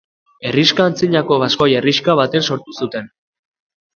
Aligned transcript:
Herrixka 0.51 0.87
antzinako 0.91 1.37
baskoi 1.43 1.67
herrixka 1.81 2.17
batean 2.21 2.47
sortu 2.47 2.75
zuten. 2.83 3.13